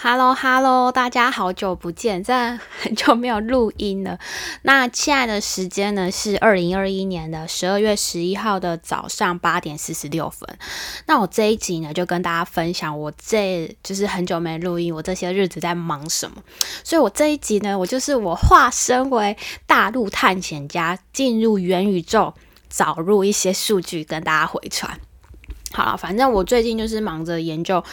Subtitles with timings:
[0.00, 4.16] Hello，Hello，大家好久不见，在很久没有录音了。
[4.62, 10.48] 那现在的时间呢是二零二一年的十二月十一号的早上八点四十六分。
[11.06, 16.36] 那我这一集呢就跟大家分享，我这就是很久没录音，我这些日子在忙什么。
[16.84, 19.36] 所以我这一集呢，我就是我化身为
[19.66, 22.32] 大陆探险家，进入元宇宙，
[22.70, 25.00] 找入一些数据跟大家回传。
[25.72, 27.84] 好了，反正我最近就是忙着研究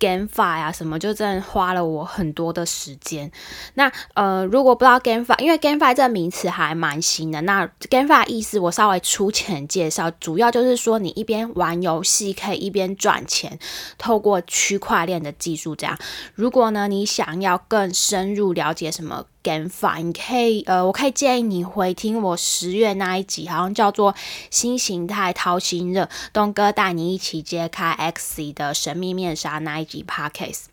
[0.00, 3.30] GameFi 啊什么，就真的花了我很多的时间。
[3.74, 7.40] 那呃，如果不知道 GameFi，因为 GameFi 这个名词还蛮新的。
[7.42, 13.58] 那 GameFi 意思我稍微粗浅介绍，主要就是说你一边玩游戏可以一边赚钱，
[13.98, 15.98] 透过区块链的技术这样。
[16.34, 24.14] 如果呢你想要更深入了解什么？GameFi，你可以呃，我可以建议你回听我十月那一集，好像叫做
[24.50, 30.66] 新形态掏心热，东哥带你一起揭开 X 的神秘面纱那一集 Podcast。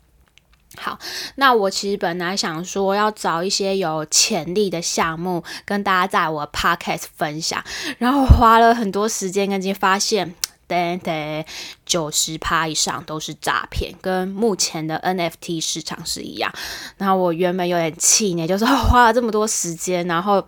[0.78, 1.00] 好，
[1.36, 7.64] 那我其实本来想说要找一些有潜力的项目跟大家在我 Podcast 分享，
[7.98, 10.36] 然后花了很多时间，跟今发现。
[10.68, 11.46] 对对，
[11.86, 16.54] 九十趴以上都是诈骗，跟目前的 NFT 市场是一样。
[16.98, 20.46] 然后我原本有点气馁，就是 花了这么多时间，然后。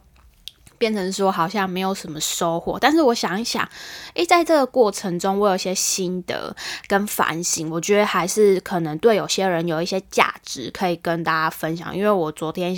[0.79, 3.67] 变成说好像没有什么收获，但是我想一想，
[4.15, 6.55] 诶，在这个过程中，我有些心得
[6.87, 11.95] 跟反省，我觉得还是可能对有些人有一些价值可以跟大家分享。
[11.95, 12.73] 因为我昨天，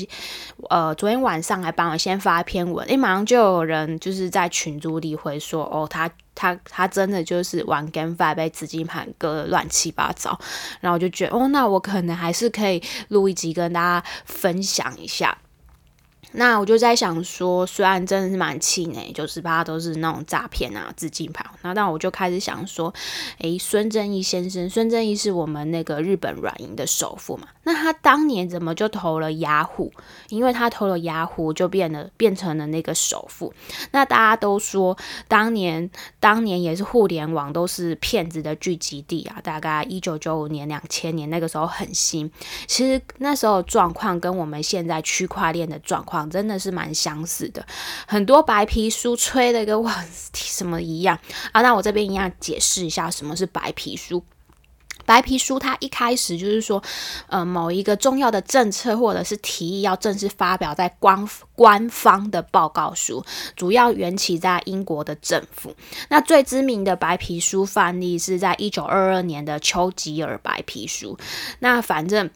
[0.70, 10.40] 呃，昨天晚上还帮我先发一篇文，诶，马上就有人就是在群组里回说，哦，他他他真的就是玩 GameFi 被资金盘割乱七八糟，
[10.80, 15.38] 然后我就觉得，哦，那我可能还是可以录一集跟大家分享一下。
[16.34, 21.46] 那我就在想说，虽然真的是蛮气馁，就是怕都是那种诈骗啊、资金盘。
[21.62, 22.94] 那但我就开始想说，
[23.40, 27.48] 诶，孙正义先生，孙正义是我们那个日本软银的首富嘛？
[27.64, 29.92] 那他当年怎么就投了雅虎？
[30.30, 33.54] 因为他投了雅虎，就变得变成了那个首富。
[33.92, 35.90] 那大家都说，当年
[36.20, 39.40] 当年也是互联网都是骗子的聚集地啊。
[39.44, 42.32] 大概一九九五年、两千年那个时候很新，
[42.68, 46.21] 其实那时候状况跟我们现在区块链的状况。
[46.30, 47.66] 真的是蛮相似的，
[48.08, 51.18] 很多白皮书吹的跟哇 什么一样
[51.52, 51.62] 啊！
[51.62, 54.24] 那我这边一样解释一下什么是白皮书。
[55.04, 56.82] 白皮书它一开始就是说，
[57.28, 65.76] 呃，某一个重要的政策或者是提议要正式发表在官官方的报告书，主要缘起在英国的政府。
[66.10, 71.18] 那最知名的白皮书范例是在一九二二年的丘吉尔白皮书。
[71.60, 72.30] 那反正。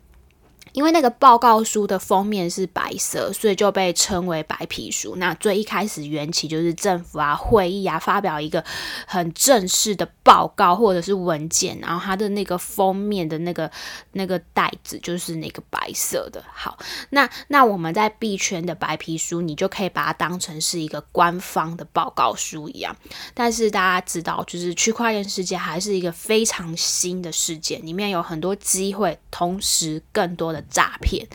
[0.75, 5.15] 因为那个报告书的封面是白色，所以就被称为白皮书。
[5.15, 8.61] 那最一开始缘起就是政府啊、会议啊发表一个
[9.07, 13.71] 很正式的报告或者是文件，然后它的那个封面的那个
[14.11, 16.43] 那个袋子就是那个白色的。
[16.53, 16.77] 好，
[17.11, 22.93] 那那我们在币圈的白皮书，你就可以把它当成是一个官方的报告书一样。
[23.33, 30.64] 但是大家知道，就是区块链世界还是一个非常新的世界，里面有很多机会，同时更多的。
[30.69, 31.27] 诈骗，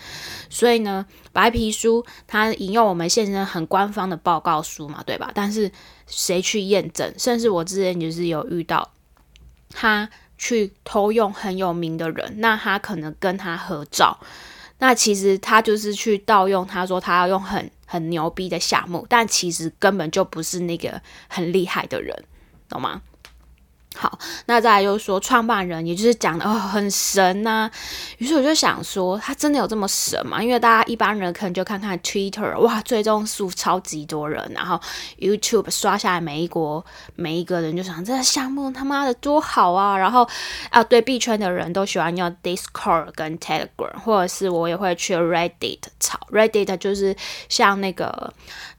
[0.49, 5.31] 所以呢，白皮书它引用我们现在很官方的报告书嘛，对吧？
[5.35, 5.71] 但是
[6.07, 7.13] 谁去验证？
[7.19, 8.93] 甚至我之前就是有遇到
[9.71, 14.19] 他去偷用很有名的人，那他可能跟他合照，
[14.79, 22.25] 那其实他就是去盗用，他说他要用很很牛逼的项目，但其实根本就不是那个很厉害的人，
[22.69, 23.03] 懂吗？
[23.97, 27.69] 好，那再来就是说，创办人也就是讲的哦很神呐，
[28.19, 30.41] 于是我就想说，他真的有这么神吗？
[30.41, 34.81] 因为大家一般人可能就看看 Twitter，哇，追踪数超级多人，然后
[35.19, 36.85] YouTube 刷下来，每一国
[37.17, 40.27] 每一个人就想这个项目他妈的多好啊，然后
[40.71, 47.15] 啊，对币圈的人都喜欢用 Discord 跟 Telegram，或者是我也会去 Reddit 炒 Reddit，就是
[47.49, 48.33] 像那个。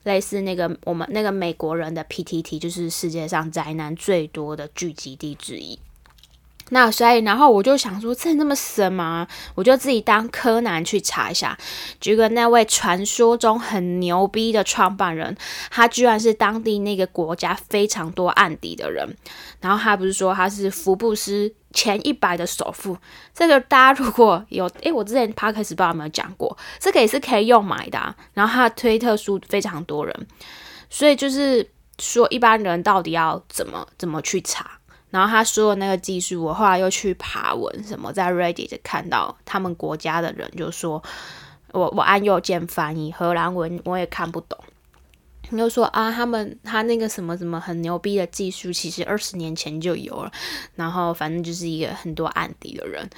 [0.04, 5.78] 类似那个我们那个美国人的 PTT，就是世界上宅男最多的聚集地之一。
[6.74, 9.28] 那所以，然后我就想说，这那么神吗？
[9.56, 11.58] 我就自己当柯南去查一下，
[12.00, 15.36] 结果那位传说中很牛逼的创办人，
[15.70, 19.16] 他居然是当地那个国家非常多案底的人。
[19.60, 22.98] 然后他不是说他是福布斯前一百的首富？
[23.34, 28.16] 这个大家如果有，诶，我之前 p 克斯不知道有没有讲过，这个也是可以用买的。
[28.34, 30.28] 然后他的推特数非常多人，
[30.90, 31.70] 所以就是
[32.00, 34.72] 说一般人到底要怎么怎么去查？
[35.12, 41.04] 然后他说的那个技术，我后来又去爬文，什么在 Reddit 看到他们国家的人就说，
[41.74, 44.58] 我我按右键翻译荷兰文，我也看不懂。
[45.50, 50.32] 你就说啊，他们他那个什么什么很牛逼的技术，其实二十年前就有了。
[50.76, 53.10] 然后反正就是一个很多案底的人。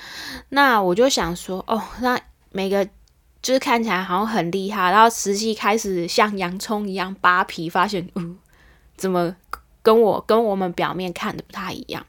[0.49, 2.19] 那我就想说，哦，那
[2.51, 2.83] 每个
[3.43, 8.35] 就是看起来好像很厉害，然后实际开始像洋葱一样扒皮，发现嗯，
[8.97, 9.35] 怎么
[9.83, 12.03] 跟我跟我们表面看的不太一样？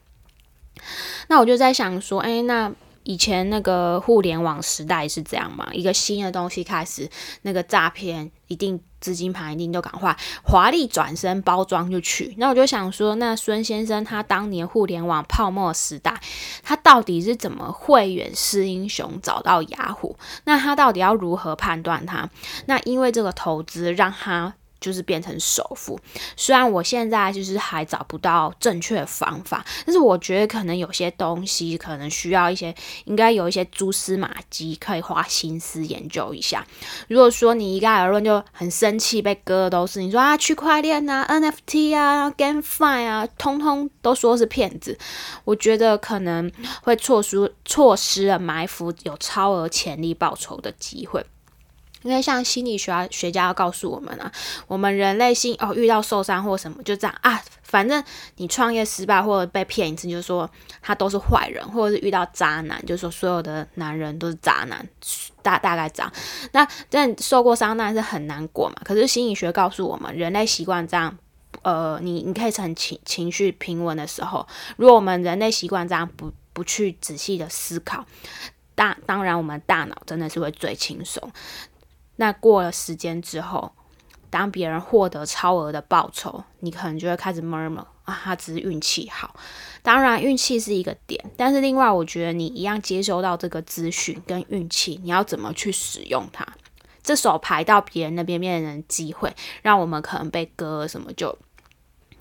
[1.27, 2.71] 那我就在想说，哎，那。
[3.07, 5.69] 以前那个互联网时代是这样嘛？
[5.71, 7.07] 一个新的东西开始，
[7.43, 12.33] 那个诈骗一定资金盘一定都赶快华丽转身包装就去。
[12.39, 16.19] 那我就想说，那孙先生他当年互联网泡沫时代，
[16.63, 20.17] 他到底是怎么慧眼识英雄找到雅虎？
[20.45, 22.27] 那他到底要如何判断他？
[22.65, 24.55] 那因为这个投资让他。
[24.85, 25.99] 就是变成首富，
[26.37, 36.63] 虽然我现在就是还找不到正确方法，但是我觉得可能有些东西可能需要一些，应该有一些蛛丝马迹可以花心思研究一下。
[37.07, 44.95] 如果说你一概而论就很生气被割的都是，你说啊区块链啊 NFT 啊 GameFi 啊，通通都说是骗子，
[45.45, 46.51] 我觉得可能
[46.83, 51.25] 会错失错失了埋伏有超额潜力报酬的机会。
[52.05, 54.31] 因为像心理学学家要告诉我们啊，
[54.67, 58.01] 我们人类心哦遇到受伤或什么就这样啊，反正
[58.35, 60.47] 你创业失败或者被骗一次，就说
[60.83, 64.87] 他都是坏人，或者是遇到渣男，就说所有的男人都是渣男，
[65.41, 66.13] 大大概这样。
[66.51, 68.75] 那但受过伤那是很难过嘛。
[68.85, 71.17] 可是心理学告诉我们，人类习惯这样，
[71.63, 74.47] 呃，你你可以成情情绪平稳的时候，
[74.77, 78.05] 如果我们人类习惯这样，不不去仔细的思考，
[78.75, 81.31] 大当然我们大脑真的是会最轻松。
[82.17, 83.71] 那过了时间之后，
[84.29, 89.35] 当别人获得超额的报酬，你可能就会开始 murmur 啊，他只是运气好。
[89.81, 96.45] 当然，运气是一个点，但是另外，我觉得你一样接收到这个资讯跟运气，你要怎么去使用它？
[97.03, 101.37] 这手牌到别人那边变成机会，让我们可能被割什么就。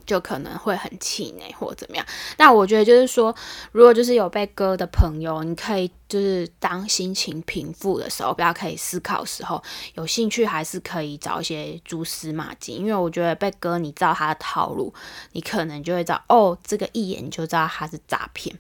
[0.07, 2.07] 就可能会很气馁或怎么样，
[2.37, 3.35] 那我觉得就是说，
[3.73, 9.63] 如果就是有被割的朋友，你可以就是当心情平复的时候，不要可以思考的时候，
[9.95, 14.93] 有兴趣还是可以找一些蛛丝马迹，因为我觉得被割，你知道他的套路，
[15.33, 18.57] 你可能就会知道，哦，这个一眼就知道他是诈骗。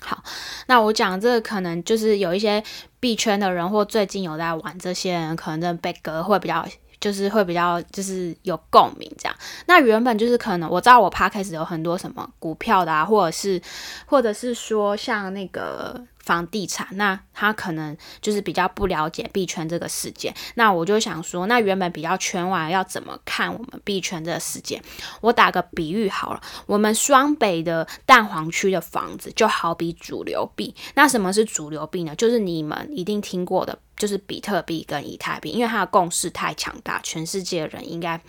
[0.00, 0.22] 好，
[0.66, 2.62] 那我讲这个可能就是有一些
[3.00, 6.66] 币圈的人或最近有在玩这些人，可能真的被割会比较。
[7.00, 13.60] 就是会比较就是有共鸣这样，那原本就是可能我知道我 p 开始有很多什么股票的啊，或者是
[14.06, 20.34] 或者是说像那个房地产，那他可能就是比较不了解币圈这个世界。
[20.56, 24.82] 那我就想说，那原本比较圈外要怎么看我们币圈这个世界？
[25.22, 30.74] 我打个比喻好了，我们双北的蛋黄区的房子就好比主流币。
[30.94, 32.14] 那什么是主流币呢？
[32.16, 33.78] 就是你们一定听过的。
[33.96, 38.20] 就是比特币跟以太币，因为它的共识太强大，全世界的人应该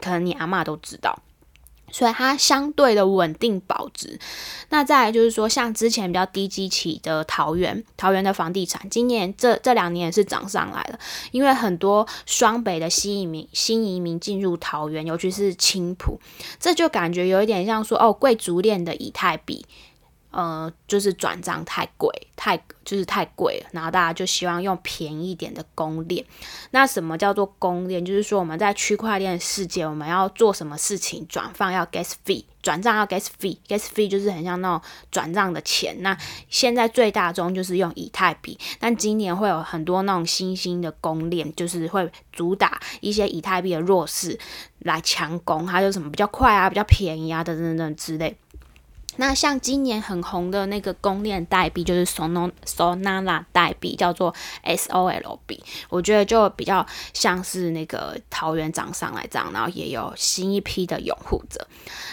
[0.00, 1.16] 可能你阿妈都知道，
[1.92, 4.18] 所以它相对的稳定保值。
[4.70, 10.98] 那再来就是说，像之前比较低基期的桃园，桃园的房地产，今年这这两年也是涨上来了，
[11.30, 16.18] 因为很多双北的新移民新移民进入桃园，尤其是青浦，
[16.58, 19.64] 这就感觉有一点像说哦，贵族链的以太币。
[20.32, 26.24] 呃，就是转账太贵，太就是太贵了，然后大家就希望用便宜一点的公链。
[26.70, 28.04] 那什么叫做公链？
[28.04, 34.80] 就是说我们在区块链世界，我们要做什么事情，转放要 gas fee，转账要 gas fee，gas fee 就是很像那种
[35.10, 35.94] 转账的钱。
[36.00, 36.16] 那
[36.48, 44.38] 现在最大宗就是用以太币，但今年会有很多那种新兴的公链，就是会主打一些以太币的弱势
[44.78, 48.34] 来强攻，它有什么比较快啊，比较便宜啊，等等等之类。
[49.16, 61.66] 那像今年很红的那个公链代币，就是 Solana 代币，叫做 SOLB，我觉得就比较像是那个桃园涨上来这样，然后也有新一批的拥护者。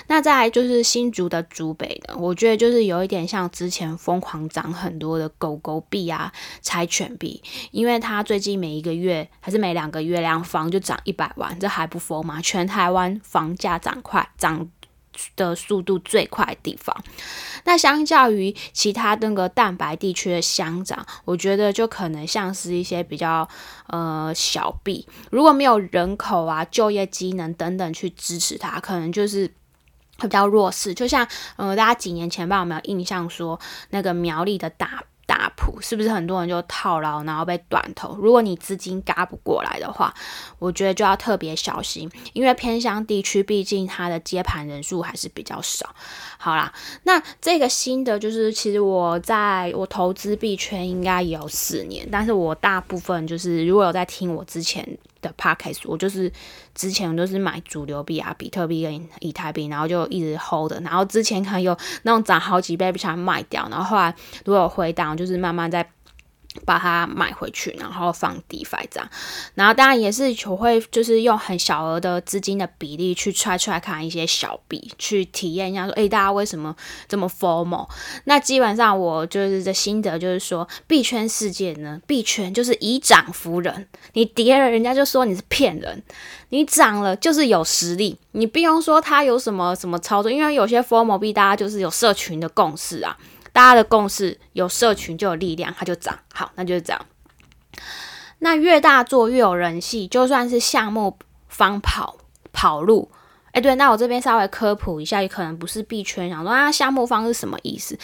[0.08, 7.42] 那再来就是新竹的竹北的，我觉得就是有一点像之前疯狂涨很多的狗狗币啊、柴犬币，
[7.72, 12.42] 因为它最近每一个月还是每两个月两房就涨一百万，这还不疯吗？
[12.42, 14.70] 全台湾房价涨快涨。
[15.36, 16.96] 的速度最快的地方，
[17.64, 23.48] 那相较于其他那个蛋白地区的乡长，我觉得就可能像是一些比较
[23.88, 29.48] 呃小币，如果没有人口啊、就业机能等等去支持它，可能就是
[30.18, 30.94] 会比较弱势。
[30.94, 33.60] 就像呃，大家几年前吧，有没有印象说
[33.90, 35.04] 那个苗栗的大？
[35.82, 38.16] 是不是很多人就套牢，然后被短投？
[38.16, 40.14] 如果你资金嘎不过来的话，
[40.58, 45.96] 我觉得就要特别小心，因为偏乡地区毕竟它的接盘人数还是比较少。
[46.42, 46.72] 好啦，
[47.04, 54.88] 那这个新的就是，其实我在我投资币圈应该有四年，但是我大部分就是如果有在听我之前
[55.22, 56.32] 的 podcast，我就是
[56.74, 64.16] 之前我都是买主流币啊，比特币跟以太币，然后就一直 hold，的然后之前还有那种涨好几倍，不想卖掉，然后后来
[64.46, 65.86] 如果有回档，就是慢慢在。
[66.66, 69.10] 把它买回去，然后放 DeFi 这样，
[69.54, 76.76] 然后当然也是我会就是用很小额的资金的比例去揣揣看一些小币，去体验一下说，诶，大家为什么
[77.08, 77.88] 这么 formal？
[78.24, 86.02] 那基本上我就是的心得就是说，币圈世界呢，币圈就是以涨服人，你跌了人家就说你是骗人，
[86.50, 93.16] 你涨了就是有实力，你不用说它有什么什么操作，因为有些 formal 币大家就是有社群的共识啊。
[93.60, 97.06] 大家的共识有社群就有力量，它就涨好，那就是这样。
[98.38, 102.20] 那越大做越有人气，就算是项目方跑
[102.54, 103.12] 跑路。
[103.52, 107.98] 哎，对，那我这边稍微科普一下，也可能不是币圈，想说啊，项目方是什么意思？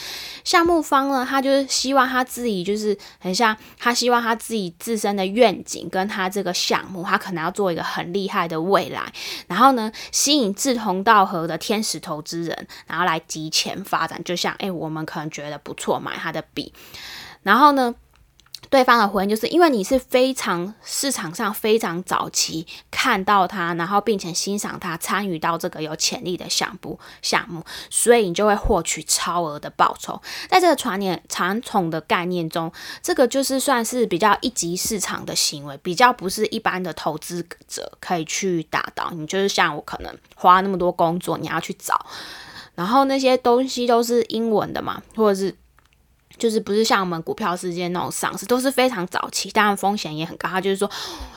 [0.43, 9.13] 项目方呢，他就是希望他自己就是很像，他希望他自己自身的愿景跟他这个项目，他可能要做一个很厉害的未来，
[9.47, 14.21] 然后呢，吸引志同道合的天使投资人，然后来集钱发展。
[14.23, 16.73] 就像哎，我们可能觉得不错，买他的币，
[17.43, 17.93] 然后呢？
[18.69, 30.21] 对方的回应就是因为你是非常市场上非常早期看到它，然后并且欣赏它，参与到这个有潜力的项目项目，所以你就会获取超额的报酬。
[30.49, 39.11] 在这个传年传统的概念中，这个就是算是比较一级市场的行为，比较不是一般的投资者可以去达到。
[39.11, 42.05] 你就是像我可能花那么多工作，你要去找，
[42.73, 45.55] 然后那些东西都是英文的嘛，或者是。
[46.37, 50.49] 就是不是像我们股票世界那种上市都是非常早期，当然风险也很高。
[50.49, 50.89] 他就是说，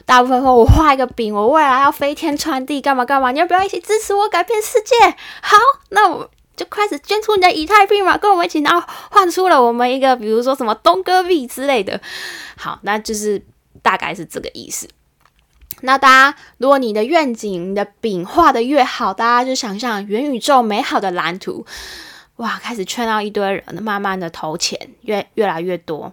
[0.04, 3.30] 大部分说我画一个饼，我未来要飞天传地，干嘛干嘛？
[3.30, 5.16] 你要不要一起支持我改变世界？
[5.42, 5.56] 好，
[5.90, 12.00] 那我就开始捐出你的以太币嘛，跟我们一起，然后换出了我们一个，比如说什么东哥币之类的。
[12.56, 13.40] 好，那就是
[13.82, 14.88] 大概是这个意思。
[15.82, 21.64] 那大家，如果你的愿景、你的饼画的越好，大家就想象元宇宙美好的蓝图。
[22.38, 26.12] 哇，开始劝到一堆人，慢慢的投钱越越来越多，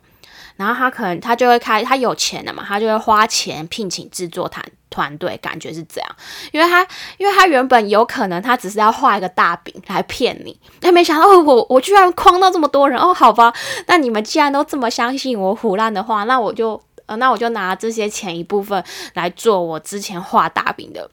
[0.55, 6.15] 然后他可能他就会开，他有钱了嘛，他就会花钱聘请制作团团队，感觉是这样，
[6.51, 6.85] 因为他
[7.17, 13.53] 因为他原本有可能他只是要画一个大饼来骗你，但没想到我我居然诓到这么多人哦，好吧，
[13.85, 21.11] 那你们既然都这么相信我胡烂的话，那我就呃那我就拿这些钱一部分来做我之前画大饼的。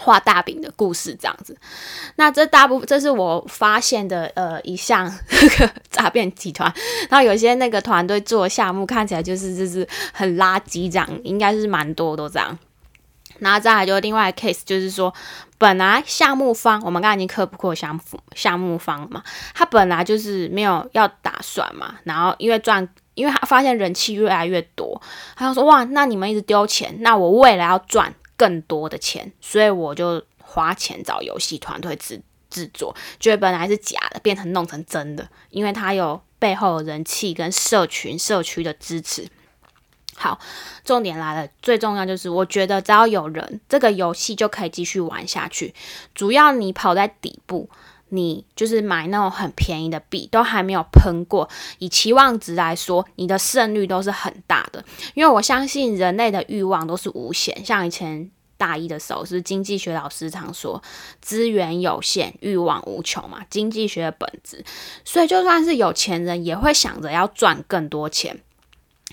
[0.00, 1.56] 画大饼的故事这样子，
[2.16, 6.72] 那这大部分这是我发现的呃一项那个诈骗集团，
[7.10, 12.56] 然后有些那个团队做的项目看起来就是就是很垃圾这样，应该是蛮多都这样。
[13.40, 15.12] 然后再来就另外 case 就是说，
[15.58, 18.00] 本来项目方我们刚才已经科普过项目
[18.34, 19.22] 项目方嘛，
[19.54, 25.00] 他本来就是没有要打算嘛，然后因为赚，因为他发现人气越来越多，
[25.36, 28.12] 他就说哇，那你们一直丢钱，那我未来要赚。
[28.38, 39.28] 更多的钱，所以我就花钱找游戏团队制制作，觉得本来是假的，变成弄成真的，因为它有背后的人气跟社群社区的支持。
[40.14, 40.40] 好，
[40.84, 45.74] 重点来了，最重要就是我觉得只要有人，这个游戏就可以继续玩下去。
[46.14, 47.70] 主要你跑在底部，
[48.10, 51.48] 你就是买那种很便宜的币，都还没有喷过，
[51.78, 54.84] 以期望值来说，你的胜率都是很大的。
[55.14, 58.30] 因为我相信人类的欲望都是无限，像以前。
[58.58, 60.82] 大一的时候是经济学老师常说，
[61.20, 64.64] 资源有限，欲望无穷嘛，经济学的本质。
[65.04, 68.40] 所以就算是有钱人，也会想着要赚更多钱。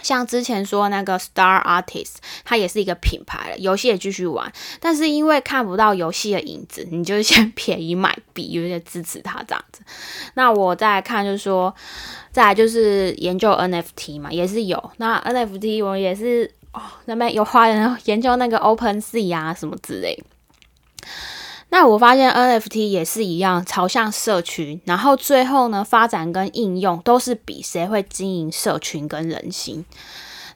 [0.02, 9.82] 像之前说那个 Star Artist，它也是一个品牌了，游戏也继续玩，但是因为看不到游戏的影子，你就先便宜买币，有点支持它这样子。
[10.36, 11.74] 那我再看，就是说，
[12.32, 14.92] 再来就是研究 NFT 嘛，也是有。
[14.98, 16.52] 那 NFT 我也是。
[16.75, 20.22] 哦，那边有花人研究那个 Open Sea 啊什么之类。
[21.75, 29.84] 那我发现 NFT 也是一样，朝向社群，然后最后呢发展跟应用都是比谁会经营社群跟人心。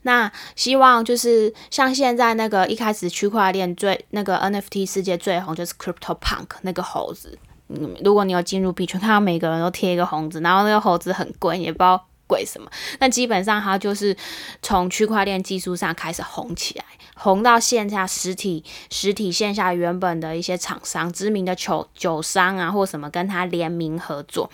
[0.03, 7.38] 那希望就是像现在那个一开始区块链最那个 NFT 世界最红就是 Crypto Punk 那个猴子。
[7.67, 12.05] 嗯，如果你有进入币圈，看到每个人都贴一个猴子，然后那个猴子很贵，也不知道。
[12.29, 12.69] 贵什么？
[12.99, 14.15] 那基本上它就是
[14.61, 16.85] 从区块链技术上开始红起来，
[17.21, 24.49] 红到线下实体、实体线下原本的一些厂商、知名的酒酒商啊，或什么跟他联名合作，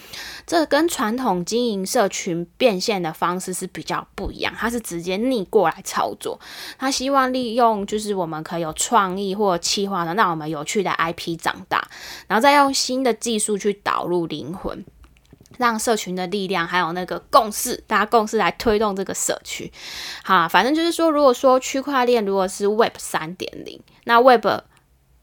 [0.48, 4.52] 这跟传统经营社群变现的方式是比较不一样。
[4.58, 6.40] 他是直接逆过来操作，
[6.80, 11.88] 他希望利用就是我们可以有创意或企划的，让我们有趣的 IP 长大，
[12.28, 14.84] 然后再用新的技术去导入灵魂。
[15.58, 19.72] 让社群的力量还有那个共识，大家共识来推动这个社区。
[20.24, 24.46] 好，反正就是说，如果说区块链如果是 Web 三点零，那 Web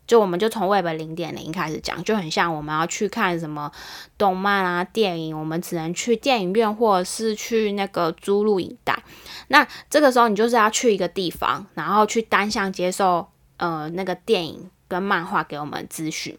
[0.06, 3.70] 就我们就从 Web 零点零开始讲，就很像我们要去看什么
[4.18, 9.02] 动漫啊、电影，我们只能去电影院或者是去那个租录影带。
[9.48, 13.26] 那这个时候你就是要去一个地方，然后去单向接受
[13.58, 16.36] 呃那个电影跟漫画给我们资讯。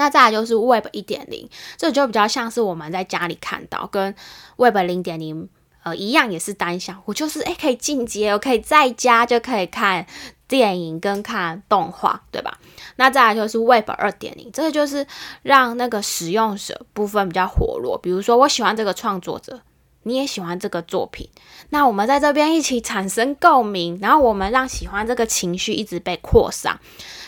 [0.00, 4.14] 那再来就是 Web 一点零，这就比较像是我们在家里看到，跟
[4.56, 5.46] Web 零点零
[5.82, 7.02] 呃一样，也是单向。
[7.04, 10.06] 我就是诶可以进阶，我可以在家就可以看
[10.48, 12.58] 电影跟看动画，对吧？
[12.96, 15.06] 那再来就是 Web 二点零，这个就是
[15.42, 17.98] 让那个使用者部分比较活络。
[17.98, 19.60] 比如说我喜欢这个创作者，
[20.04, 21.28] 你也喜欢这个作品，
[21.68, 26.80] 那我们在这边一起产生共鸣，然后我们让喜欢这个情绪一直被扩散，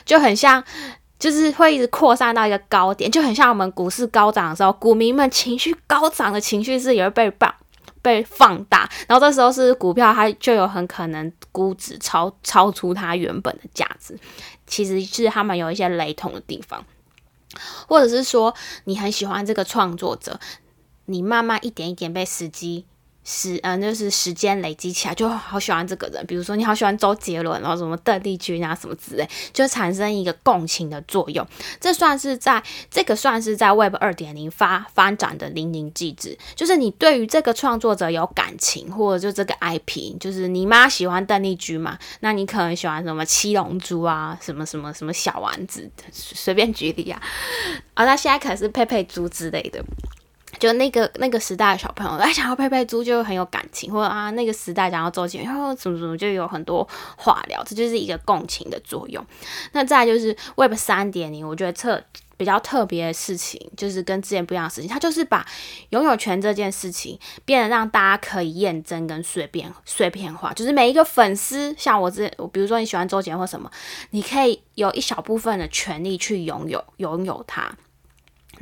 [0.06, 0.64] 就很像。
[1.22, 7.54] 就是会一直扩散到一个高点，就很像我们股市高涨的时候，股民们情绪高涨的情绪是也会被放
[8.02, 14.18] 被放大，然后这时候是股票它就有很可能估值超超出它原本的价值，
[14.66, 16.84] 其实是他们有一些雷同的地方，
[17.86, 18.52] 或者是说
[18.86, 20.40] 你很喜欢这个创作者，
[21.04, 22.84] 你慢慢一点一点被时机。
[23.24, 26.26] 时嗯，就是时间累积起来，就好喜欢这个人。
[26.26, 31.46] 比如说，你好喜欢周杰伦，然后什么邓丽君啊，什么之类，就产生一个共情的作用。
[31.80, 47.22] 这算是在这个算是在 Web 二点零发发展的淋漓尽致，就是你对于这个创作者有感情，或者就这个 IP，就是你妈喜欢邓丽君嘛，那你可能喜欢什么七龙珠啊，什么什么什么小丸子，随便举例啊。
[47.94, 49.84] 啊，那现在可是佩佩猪之类的。
[50.62, 59.26] 就那个那个时代的小朋友，哎，想要佩佩猪就很有感情，或者啊，那个时代想要周杰伦，然后怎么怎么就有很多话聊，这就是一个共情的作用。
[59.72, 62.00] 那再就是 Web 三点零，我觉得特
[62.36, 65.44] 比较特别的事情，就是跟之前不一样的事情，它就是把
[65.90, 73.68] 拥有权这件事情变得让大家可以验证跟碎片碎片化，就是每一个粉丝，像我这，我比如说你喜欢周杰伦或什么，
[74.10, 77.76] 你可以有一小部分的权利去拥有拥有它。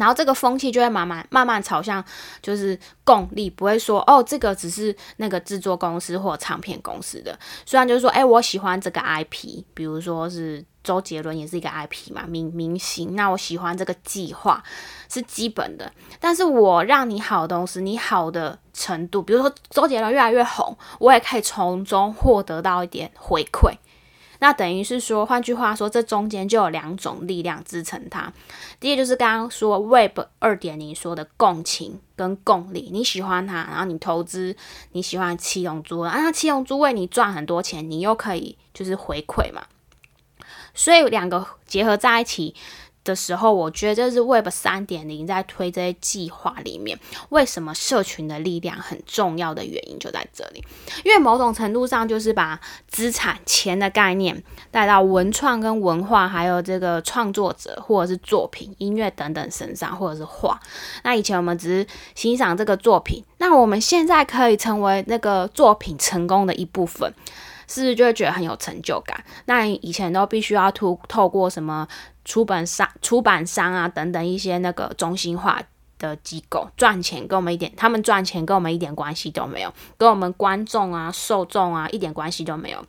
[0.01, 2.03] 然后这个风气就会慢慢慢慢朝向
[2.41, 7.39] 就是共利，不会说哦，这个只是那个制作公司或唱片公司的。
[7.67, 13.15] 虽然就是说，哎，我喜欢这个 IP，比如说是周杰伦也是一个 IP 嘛，明明星。
[13.15, 14.65] 那我喜欢这个计划
[15.11, 23.75] 是基本的，但是我让你好的东西，你好的程度，比如说周杰伦越来越红，我也可以从中获得到一点回馈。
[24.41, 28.33] 那等于是说，换句话说，这中间就有两种力量支撑它。
[28.81, 34.57] 第一就是刚刚说 Web 二点零说的共情跟共利，你喜欢它，然后你投资，
[34.93, 39.63] 你喜欢七龙珠啊，那七龙珠为你赚很多钱，你又可以就是回馈嘛，
[40.75, 42.55] 所以两个结合在一起。
[43.03, 46.99] 的时候，我觉得这是 Web 三点零在推这些计划里面，
[47.31, 50.63] 为什么社群的力量很重要的原因就在这里。
[51.05, 60.61] 因为某种程度上，就是把资产、钱的概念带到文创跟文化，还有这个创作者或者是作品、音乐等等身上，或者是画。
[61.03, 67.13] 那以前我们只是欣赏这个作品，那我们现在可以成为那个作品成功的一部分，
[67.67, 69.25] 是不是就会觉得很有成就感？
[69.47, 71.89] 那以前都必须要透透过什么？
[72.25, 75.61] 出版商、出版商啊，等等一些那个中心化
[75.99, 82.85] 的机构赚钱，跟我们一点，他们赚钱跟我们一点关系都没有，跟我们观众啊、受众啊一点关系都没有。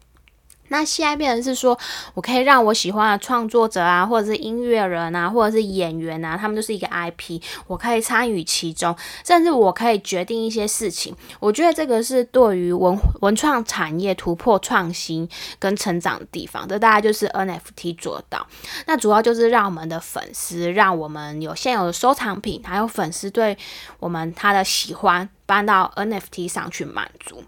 [0.71, 1.77] 那现在变成是说，
[2.13, 11.13] 我可以让我喜欢的创作者啊，或者是音乐人啊，或者是演员啊，他们就是一个 IP，我可以参与其中，甚至我可以决定一些事情。
[11.41, 15.27] 我觉得这个是对于文文创产业突破创新
[15.59, 18.47] 跟成长的地方，这大概就是 NFT 做到。
[18.87, 23.57] 那主要就是让我们的粉丝，让我们有现有的收藏品，还有粉丝对
[23.99, 27.43] 我们他的喜欢搬到 NFT 上去满足。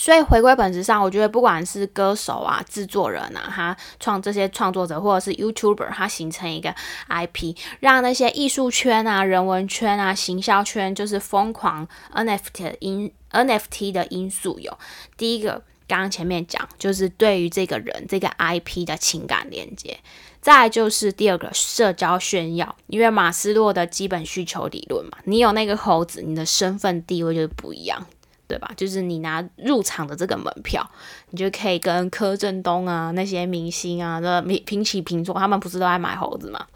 [0.00, 6.74] 所以回归本质上，我觉得不管是歌手啊、制作人啊，他创这些创作者，或者是 YouTuber，他形成一个
[7.10, 14.74] IP，让那些艺术圈啊、人文圈啊、行销圈，就是疯狂 NFT 的因 NFT 的因素有。
[15.18, 19.98] 第一个，刚刚前面讲，就是对于这个人这个 IP 的情感连接；
[20.40, 28.06] 再就是第二个，社交炫耀，因为马斯洛的基本需求理论嘛，你有那个猴子，你的身份地位就是不一样。
[28.50, 28.68] 对吧？
[28.76, 30.84] 就是你拿入场的这个门票，
[31.30, 35.32] 你就可以跟柯震东啊那些明星啊的平平起平坐。
[35.38, 36.66] 他们不是都爱买猴子吗？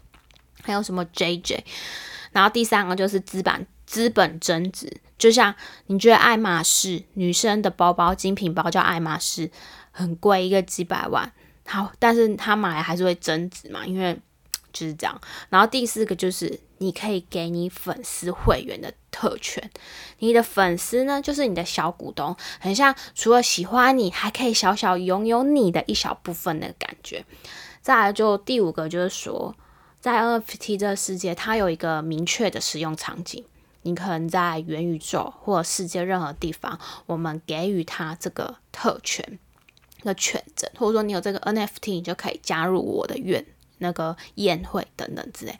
[0.63, 1.59] 还有什么 JJ？
[2.31, 4.89] 然后第三个就是资本资本增值。
[5.17, 5.53] 就像
[5.87, 9.51] 你觉得爱马仕女生的包包精品包叫爱马仕，
[9.91, 11.29] 很贵，一个几百万。
[11.65, 14.17] 好，但是他买还是会增值嘛，因为。
[14.75, 15.21] 就是这样。
[15.49, 19.71] 然后第四个就是你可以给你粉丝会员的特权，
[20.19, 27.25] 你的粉丝呢就是你的小股东，很像除了喜欢你，还可以小小拥有你的一小部分的感觉。
[27.81, 29.55] 再来就第五个就是说，
[30.01, 33.45] 在 NFT 这个世界，它有一个明确的使用场景。
[33.83, 39.37] 你可能在元宇宙或世界任何地方，我们给予他这个特权
[40.01, 43.45] 的权证，或者说你有这个 NFT，你就可以加入我的院。
[43.79, 45.57] 那个宴会等等之类。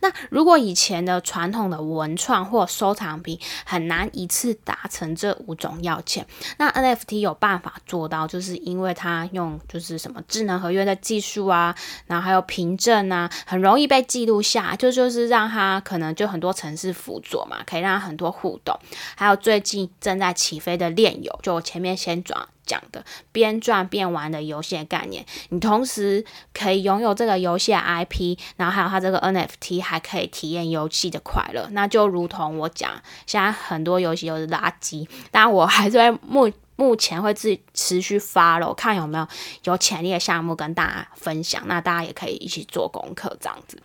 [0.00, 6.26] 那如果以前的传统的文创或收藏品很难一次达成这五种要件，
[6.58, 11.74] 那 NFT 有办法做到，就是因为它用就是什么智能合约的技术啊，
[12.06, 18.78] 然后还有凭证啊，很容易被记录下，就就是让它可能就很多城市辅佐嘛，可以让很多互动。
[19.16, 22.48] 还有最近正在起飞的链游，就我前面先转。
[22.66, 31.68] 讲的边赚边玩的游戏概念，你同时可以拥有这个游戏的 IP，然后还有它这个 NFT，还可以体验游戏的快乐。
[31.72, 32.90] 那就如同我讲，
[33.26, 39.26] 现在很多游戏都是垃圾，但我还是会目目前会自己持续发了，看有没有
[39.64, 41.62] 有潜力的项目跟大家分享。
[41.66, 43.80] 那大家也可以一起做功课，这样子。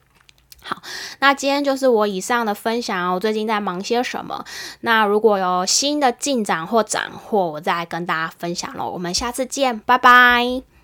[0.70, 0.84] 好，
[1.18, 3.12] 那今天就是我以上的分享。
[3.12, 4.46] 我最近在忙些什么？
[4.82, 8.88] 那如果有新的进展或斩获，我再跟大家分享喽。
[8.92, 10.79] 我们下次见，拜拜。